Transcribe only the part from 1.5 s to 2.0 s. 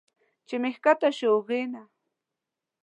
نه